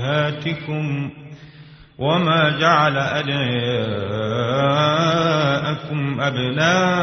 [0.00, 1.10] أمهاتكم
[1.98, 3.80] وما جعل أدعياءكم
[6.20, 7.00] أبناءكم.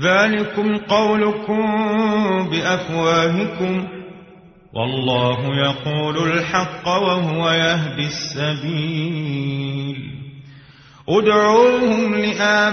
[0.00, 1.62] ذلكم قولكم
[2.50, 3.88] بأفواهكم.
[4.72, 9.96] والله يقول الحق وهو يهدي السبيل.
[11.08, 12.66] ادعوهم لآبائهم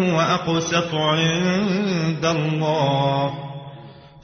[0.00, 3.45] هو أقسط عند الله.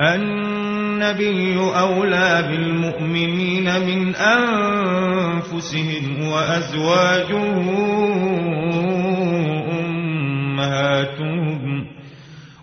[0.00, 5.64] النبي أولى بالمؤمنين من أنفسهم
[6.28, 7.36] وأزواجه
[10.60, 11.86] أمهاتهم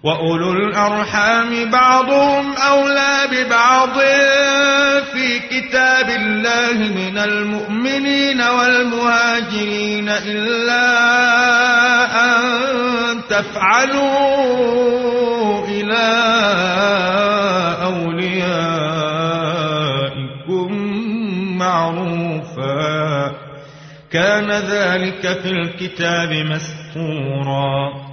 [0.04, 4.00] وأولو الأرحام بعضهم أولى ببعض
[5.14, 10.84] في كتاب الله من المؤمنين والمهاجرين إلا
[12.26, 14.64] أن تفعلوا
[15.68, 16.08] إلى
[17.84, 18.44] أوليائكم
[21.58, 23.32] معروفا.
[24.12, 28.13] كان ذلك في الكتاب مسطورا.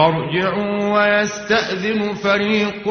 [0.00, 2.88] فارجعوا ويستأذن فريق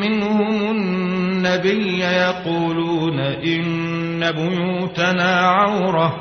[0.00, 6.14] منهم النبي يقولون إن بيوتنا عورة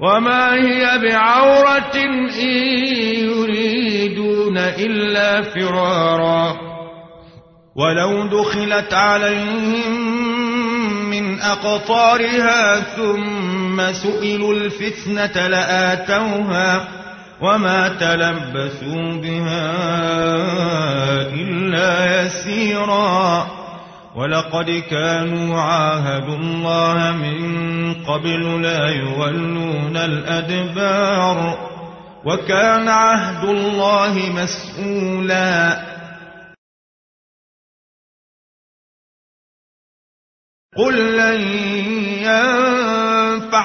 [0.00, 1.94] وما هي بعورة
[2.42, 2.58] إن
[3.24, 6.56] يريدون إلا فرارا
[7.76, 10.00] ولو دخلت عليهم
[11.10, 16.99] من أقطارها ثم سئلوا الفتنة لآتوها
[17.40, 19.72] وما تلبثوا بها
[21.32, 23.46] إلا يسيرا
[24.14, 31.70] ولقد كانوا عاهدوا الله من قبل لا يولون الأدبار
[32.24, 35.80] وكان عهد الله مسؤولا
[40.76, 41.40] قل لن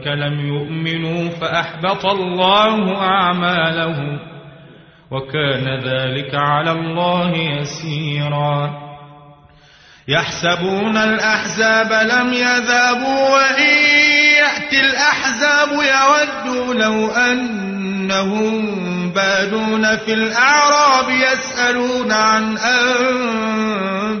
[0.00, 4.18] أولئك لم يؤمنوا فأحبط الله أعمالهم
[5.10, 8.70] وكان ذلك على الله يسيرا.
[10.08, 13.74] يحسبون الأحزاب لم يذابوا وإن
[14.38, 18.80] يأتي الأحزاب يودوا لو أنهم
[19.12, 24.20] بادون في الأعراب يسألون عن أنبائكم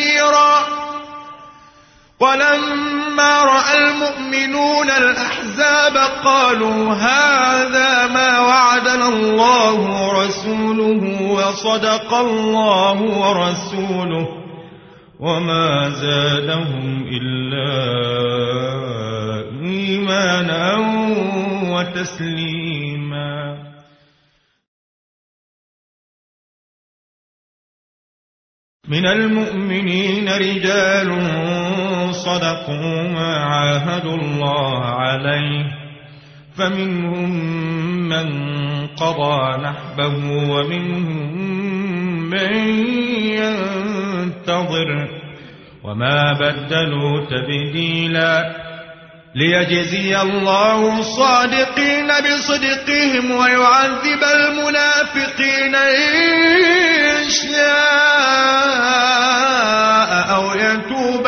[2.21, 9.75] ولما رأى المؤمنون الأحزاب قالوا هذا ما وعدنا الله
[10.05, 14.27] ورسوله وصدق الله ورسوله
[15.19, 17.71] وما زادهم إلا
[19.65, 20.77] إيمانا
[21.73, 22.81] وتسليما.
[28.87, 31.09] من المؤمنين رجال
[32.25, 35.65] صدقوا ما عاهدوا الله عليه.
[36.57, 37.29] فمنهم
[38.09, 38.27] من
[38.87, 40.15] قضى نحبه
[40.49, 41.29] ومنهم
[42.29, 42.53] من
[43.33, 45.07] ينتظر.
[45.83, 48.61] وما بدلوا تبديلا.
[49.35, 58.11] ليجزي الله الصادقين بصدقهم ويعذب المنافقين إن شاء
[60.35, 61.27] أو يتوب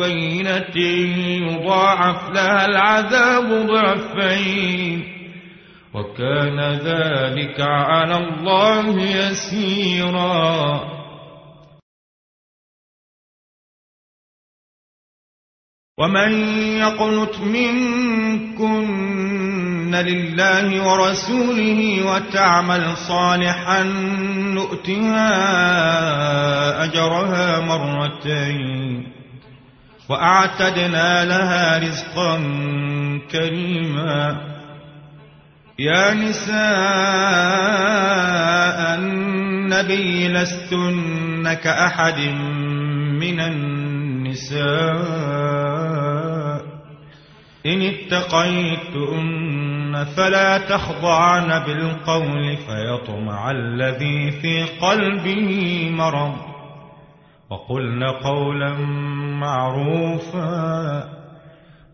[0.00, 0.76] مبينة
[1.46, 5.04] يضاعف لها العذاب ضعفين.
[5.94, 10.80] وكان ذلك على الله يسيرا.
[15.98, 16.32] ومن
[16.78, 18.70] يقنت منكن
[19.94, 23.82] لله ورسوله وتعمل صالحا
[24.54, 25.24] نؤتها
[26.84, 29.19] أجرها مرتين.
[30.10, 32.38] وأعتدنا لها رزقا
[33.30, 34.40] كريما.
[35.78, 36.58] يا نساء
[38.98, 42.18] النبي لستن كأحد
[43.20, 44.60] من النساء.
[47.66, 49.24] إن اتقيتن
[50.16, 56.49] فلا تخضعن بالقول فيطمع الذي في قلبه مرض.
[57.50, 58.74] وقلن قولا
[59.40, 61.04] معروفا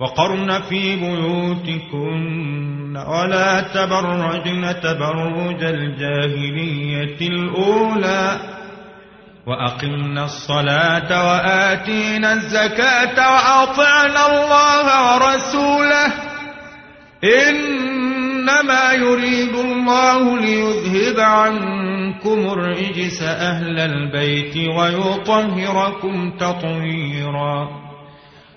[0.00, 8.36] وقرن في بيوتكن ولا تبرجن تبرج الجاهلية الأولى
[9.46, 16.12] وأقمنا الصلاة وآتينا الزكاة وأطعنا الله ورسوله
[17.24, 21.85] إنما يريد الله ليذهب عنكم
[22.16, 27.68] عنكم الرجس أهل البيت ويطهركم تطهيرا.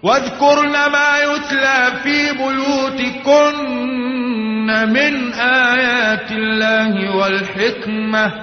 [0.04, 3.56] واذكرن ما يتلى في بيوتكن
[4.90, 8.34] من آيات الله والحكمة.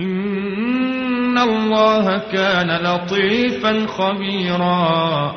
[0.00, 5.34] إن الله كان لطيفا خبيرا.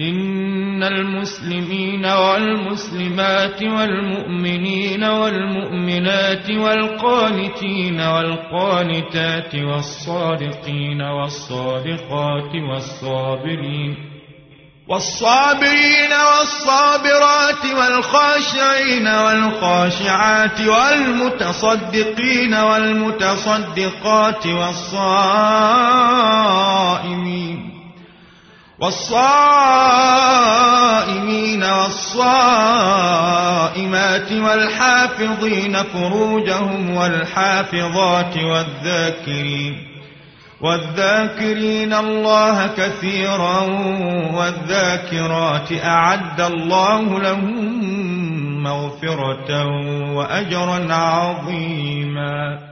[0.00, 14.12] إن المسلمين والمسلمات والمؤمنين والمؤمنات والقانتين والقانتات والصادقين والصادقات والصابرين
[14.88, 25.92] والصابرين والصابرات والخاشعين والخاشعات والمتصدقين والمتصدقات والصائمين
[28.82, 30.42] والصائمين
[31.64, 32.72] والصائمات
[34.32, 39.92] والحافظين فروجهم والحافظات والذاكرين
[40.60, 43.60] والذاكرين الله كثيرا
[44.34, 47.82] والذاكرات أعد الله لهم
[48.62, 49.66] مغفرة
[50.14, 52.71] وأجرا عظيما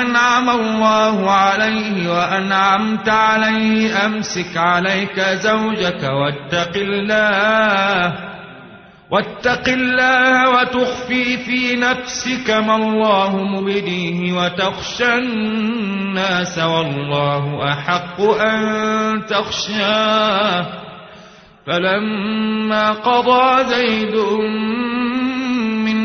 [0.00, 4.06] أنعم الله عليه وأنعمت عليه.
[4.06, 8.12] أمسك عليك زوجك واتق الله.
[9.10, 20.66] واتق الله وتخفي في نفسك ما الله مبديه وتخشى الناس والله أحق أن تخشاه.
[21.66, 24.14] فلما قضى زيد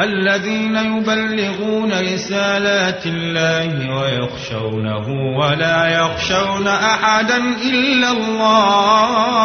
[0.00, 5.08] الذين يبلغون رسالات الله ويخشونه
[5.38, 7.36] ولا يخشون أحدا
[7.70, 9.38] إلا الله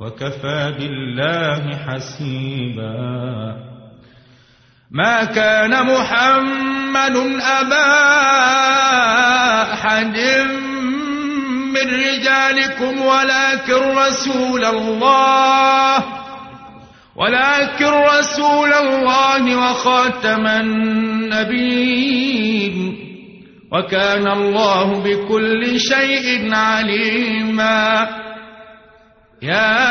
[0.00, 3.56] وكفى بالله حسيبا.
[4.90, 7.16] ما كان محمد
[7.60, 7.90] أبا
[9.72, 10.18] أحد
[11.74, 16.19] من رجالكم ولكن رسول الله
[17.20, 21.96] ولكن رسول الله وخاتم النبيين
[23.72, 28.08] وكان الله بكل شيء عليما.
[29.42, 29.88] يا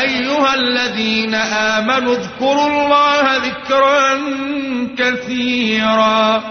[0.00, 4.20] أيها الذين آمنوا اذكروا الله ذكرا
[4.98, 6.42] كثيرا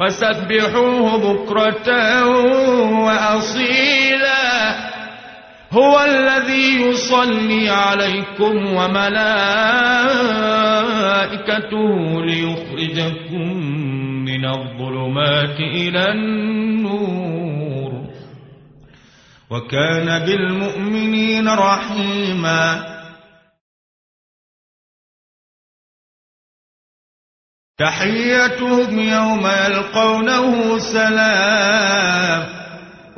[0.00, 1.88] وسبحوه بكرة
[3.04, 3.99] وأصيلا.
[5.72, 9.40] هو الذي يصلي عليكم وملائكته
[12.24, 13.56] ليخرجكم
[14.24, 17.92] من الظلمات إلى النور.
[19.50, 22.90] وكان بالمؤمنين رحيما.
[27.78, 32.59] تحيتهم يوم يلقونه سلام.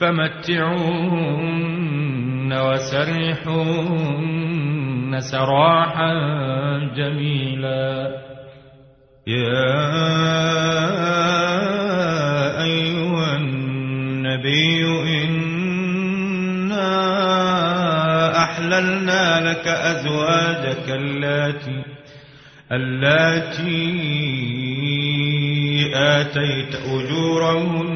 [0.00, 1.56] فمتعوهن
[2.52, 4.06] وسرحوهن
[5.20, 6.12] سراحا
[6.96, 8.26] جميلا.
[9.26, 9.76] يا
[12.62, 14.84] أيها النبي
[15.24, 15.64] إنا
[18.44, 21.82] أحللنا لك أزواجك اللاتي
[22.72, 23.86] اللاتي
[25.94, 27.95] آتيت أجورهن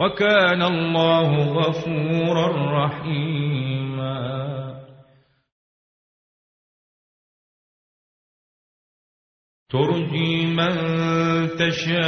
[0.00, 4.40] وكان الله غفورا رحيما.
[9.70, 10.76] ترجي من
[11.58, 11.98] تشاء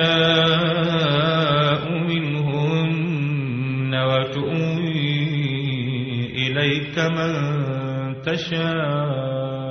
[1.90, 5.26] منهن وتؤوي
[6.26, 7.32] إليك من
[8.22, 9.62] تشاء.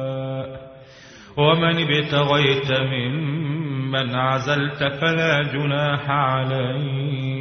[1.37, 7.40] ومن ابتغيت ممن عزلت فلا جناح عليك.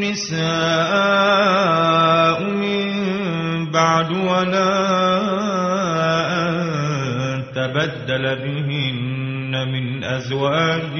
[0.00, 0.40] النساء
[2.44, 2.90] من
[3.70, 4.80] بعد ولا
[6.32, 10.92] أن تبدل بهن من أزواج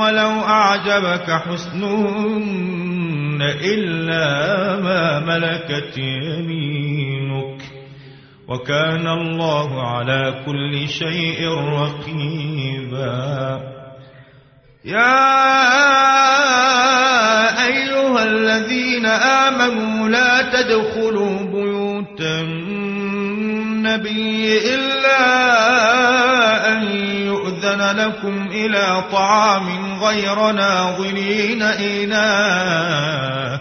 [0.00, 4.26] ولو أعجبك حسنهن إلا
[4.80, 7.62] ما ملكت يمينك
[8.48, 11.48] وكان الله على كل شيء
[11.80, 13.60] رقيبا.
[14.84, 15.23] يا
[20.64, 22.40] تدخلوا بيوتا
[23.84, 25.22] النبي إلا
[26.72, 26.82] أن
[27.26, 33.60] يؤذن لكم إلى طعام غير ناظرين إناه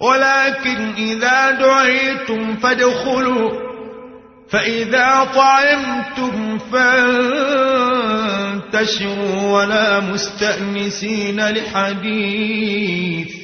[0.00, 3.50] ولكن إذا دعيتم فادخلوا
[4.50, 6.58] فإذا طعمتم
[8.72, 13.43] فانتشروا ولا مستأنسين لحديث.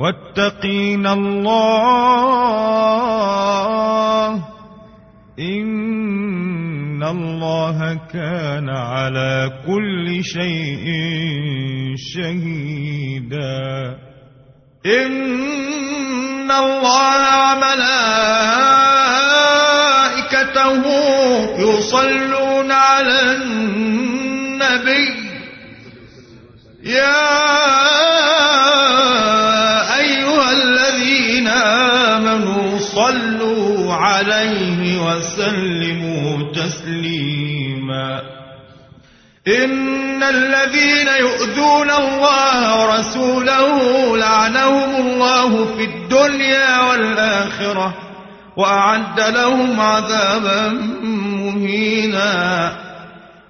[0.00, 1.60] واتقين الله.
[5.40, 10.84] إن الله كان على كل شيء
[11.96, 13.96] شهيدا.
[14.86, 17.90] إن الله وملائكته
[21.60, 25.08] يصلون على النبي.
[26.84, 27.79] يا
[34.20, 38.22] عليه وسلموا تسليما.
[39.48, 47.94] إن الذين يؤذون الله ورسوله لعنهم الله في الدنيا والآخرة
[48.56, 50.68] وأعد لهم عذابا
[51.40, 52.89] مهينا.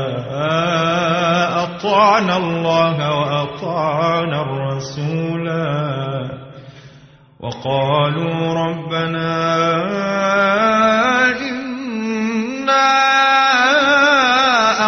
[2.11, 5.63] أطعنا الله وأطعنا الرسولا
[7.39, 9.31] وقالوا ربنا
[11.39, 12.91] إنا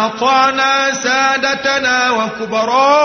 [0.06, 3.02] أطعنا سادتنا وكبراءنا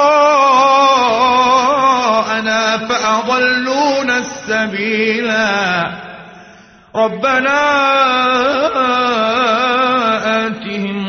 [2.78, 5.92] فأضلونا السبيلا.
[6.96, 7.60] ربنا
[10.46, 11.09] آتهم